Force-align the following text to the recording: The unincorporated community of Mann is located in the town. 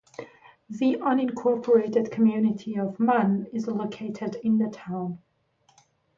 The 0.67 0.97
unincorporated 0.97 2.09
community 2.11 2.75
of 2.75 2.99
Mann 2.99 3.45
is 3.53 3.67
located 3.67 4.33
in 4.43 4.57
the 4.57 4.67
town. 4.69 5.19